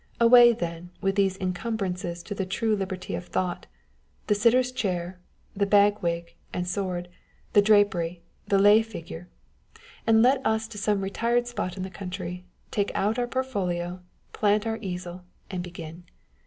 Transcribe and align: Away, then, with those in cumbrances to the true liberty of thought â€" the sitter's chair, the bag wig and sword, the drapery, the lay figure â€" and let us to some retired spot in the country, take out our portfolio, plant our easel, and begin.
Away, 0.19 0.51
then, 0.51 0.89
with 0.99 1.13
those 1.15 1.37
in 1.37 1.53
cumbrances 1.53 2.23
to 2.23 2.33
the 2.33 2.43
true 2.43 2.75
liberty 2.75 3.13
of 3.13 3.27
thought 3.27 3.67
â€" 4.23 4.27
the 4.29 4.33
sitter's 4.33 4.71
chair, 4.71 5.19
the 5.55 5.67
bag 5.67 5.99
wig 6.01 6.33
and 6.51 6.67
sword, 6.67 7.07
the 7.53 7.61
drapery, 7.61 8.23
the 8.47 8.57
lay 8.57 8.81
figure 8.81 9.29
â€" 9.75 9.81
and 10.07 10.23
let 10.23 10.43
us 10.43 10.67
to 10.69 10.79
some 10.79 11.01
retired 11.03 11.45
spot 11.45 11.77
in 11.77 11.83
the 11.83 11.91
country, 11.91 12.45
take 12.71 12.91
out 12.95 13.19
our 13.19 13.27
portfolio, 13.27 14.01
plant 14.33 14.65
our 14.65 14.77
easel, 14.81 15.23
and 15.51 15.61
begin. 15.61 16.05